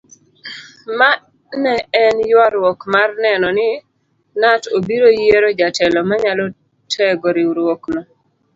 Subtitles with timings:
[0.97, 1.09] Ma
[1.63, 3.69] ne en yuaruok mar neno ni
[4.33, 6.45] knut obiro oyiero jotelo manyalo
[6.93, 7.99] tego riwruokno.